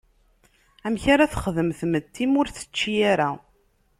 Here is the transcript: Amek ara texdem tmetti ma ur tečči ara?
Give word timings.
Amek 0.85 1.03
ara 1.13 1.31
texdem 1.31 1.69
tmetti 1.79 2.25
ma 2.29 2.37
ur 2.41 2.47
tečči 2.55 2.93
ara? 3.11 3.29